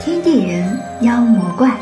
[0.00, 1.76] 天地人妖魔怪。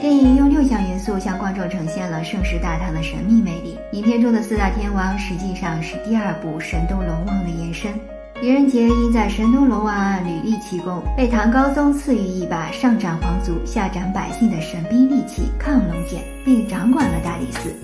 [0.00, 3.76] 电影用六项元素向观众呈现了盛世大唐的神秘魅力。
[3.90, 7.92] 影片中的四大天王实际上是第二部《神都龙王》的延伸。
[8.40, 17.74] 狄仁杰因在神都龙王案屡立奇功，被唐高宗赐予一把上斩皇族、下斩百姓的神兵利器——亢龙锏，并掌管了大理寺。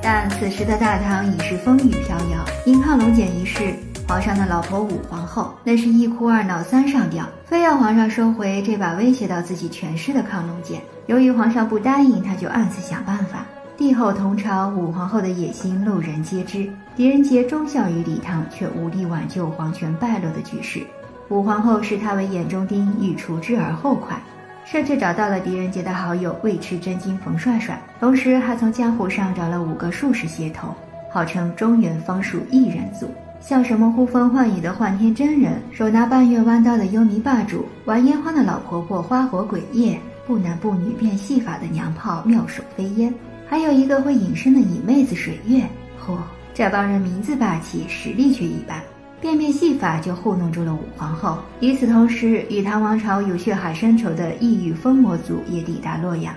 [0.00, 3.74] 但此时的大唐已是风雨飘摇，因亢龙锏一事。
[4.06, 10.80] 皇上的老婆武皇后，那是一哭二闹三上吊，非要皇上收回这把威胁到自己权势的亢龙锏。
[11.06, 13.46] 由于皇上不答应，他就暗自想办法。
[13.76, 16.68] 帝后同朝，武皇后的野心路人皆知。
[16.96, 20.82] 狄仁杰忠孝于李唐，却无力挽救皇权败落的局势。
[21.28, 24.20] 武皇后视他为眼中钉，欲除之而后快，
[24.64, 30.74] 甚至找到了狄仁杰的好友尉迟真金冯帅帅，同时还从江湖上找了五个术士协同，
[31.12, 33.08] 号称中原方术一人组。
[33.40, 43.14] 像什么呼风唤雨的幻天真人，手拿半月弯刀的幽冥霸主，玩烟花的老婆婆花火鬼夜，不男不女变戏法的娘炮妙手飞烟，
[43.46, 45.62] 还有一个会隐身的野妹子水月。
[46.04, 46.16] 嚯，
[46.52, 48.82] 这帮人名字霸气，实力却一般，
[49.20, 51.38] 变变戏法就糊弄住了武皇后。
[51.60, 56.34] 与此同时，与唐王朝有血海深仇的异域风魔族也抵达洛阳。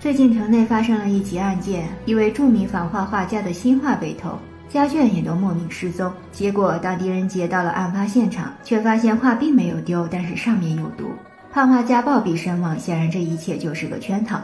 [0.00, 4.38] 最近城内发生了一起案件，一位著名仿画画家的新画被偷。
[4.74, 11.04] 家眷也都莫名失踪，结果当狄仁杰到了案发现场，却发现画并没有丢，但是上面有毒。
[11.52, 14.40] 胖画家暴毙身亡，显然这一切就是个圈套。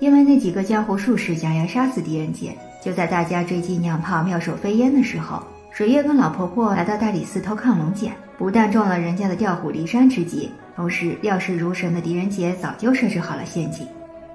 [0.00, 13.86] 因为那几个江湖术士想要杀死狄仁杰，就在大家追击娘炮妙手飞烟的时候，水月跟老婆婆来到大理寺偷亢龙锏，不但中了人家的调虎离山之计，同时料事如神的狄仁杰早就设置好了陷阱。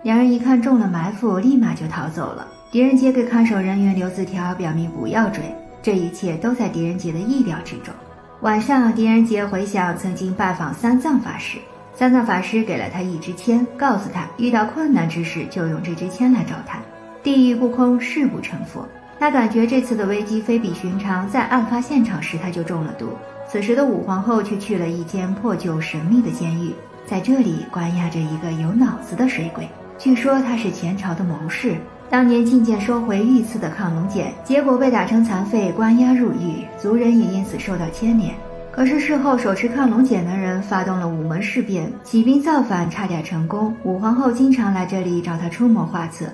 [0.04, 2.48] 两人一看中了埋伏，立马就逃走了。
[2.72, 5.44] 狄仁杰给看守人员留字条，表明不要追。
[5.82, 7.94] 这一切都在狄仁杰的意料之中。
[8.40, 11.58] 晚上，狄仁杰回想曾经拜访三藏法师，
[11.94, 16.80] 三藏法师给了他一支签，告诉他遇到困难之事就用这支签来找他。
[17.22, 18.88] 地狱不空，誓不成佛。
[19.20, 23.10] 他感觉这次的危机非比寻常，在案发现场时他就中了毒。
[23.50, 26.74] 此时的武皇后却去了一间破旧神秘的监狱，
[27.06, 31.76] 在这里关押着一个有脑子的水鬼，据说他是前朝的谋士。
[32.12, 38.36] 当年进谏收回御赐的亢龙锏，结果被打成残废，关押入狱，族人也因此受到牵连。
[38.70, 43.74] 可是事后手持亢龙锏的人发动了午门事变，起兵造反，差点成功。
[43.84, 46.26] 武皇后经常来这里找他出谋划策，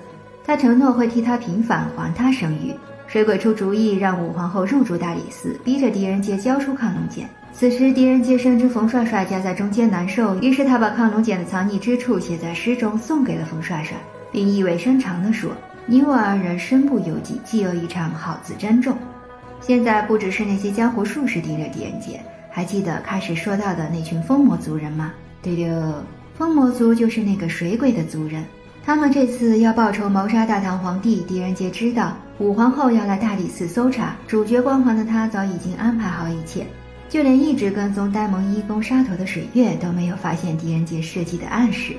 [0.44, 2.74] 他承诺会替他平反，还他声誉。
[3.06, 7.24] 水鬼出主意，让武皇后入住大理寺，逼着狄仁杰交出亢龙锏。
[7.52, 13.96] 此时狄仁杰深知冯帅帅夹在中间难受，于是他把亢龙锏的藏匿之处写在诗中，送给了冯帅帅，
[14.32, 15.52] 并意味深长地说。
[15.90, 18.94] 你我二人身不由己，既有一场好自珍重。
[19.58, 25.10] 现在不只是那些江湖术士盯着狄仁杰，还记得开始说到的那群疯魔族人吗？
[25.40, 26.04] 对了，
[26.36, 28.44] 疯魔族就是那个水鬼的族人。
[28.84, 36.66] 他们这次要报仇谋杀大唐皇帝，狄仁杰知道武皇后要来大理寺搜查，主角光环的他早已经安排好一切，
[37.08, 41.94] 就连一直跟踪呆萌一公杀头的水月都没有发现狄仁杰设计的暗示。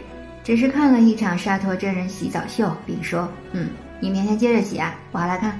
[0.49, 5.55] 只是看了一场沙陀真人洗澡秀，并说：“嗯，你明天接着洗啊，我还来看。”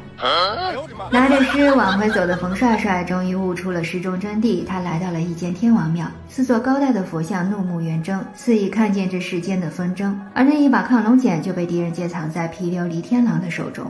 [1.13, 4.65] 拿着诗往回走的冯帅帅终于悟出了诗中真谛。
[4.65, 10.19] 他来到了一间天王庙，四座高大的佛像怒目圆睁，肆意看见这世间的纷争。
[10.33, 13.85] 而那一把亢龙锏就被狄仁杰藏在毗琉璃天狼的手中。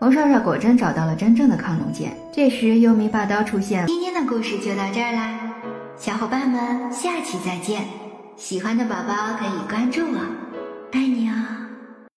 [0.00, 2.08] 冯帅帅果真找到了真正的亢龙锏。
[2.32, 3.86] 这时，幽冥霸刀出现。
[3.86, 5.38] 今天的故事就到这儿啦，
[5.96, 8.09] 小伙伴们，下期再见。
[8.40, 10.18] 喜欢的宝宝可以关注我，
[10.92, 11.29] 爱你哦。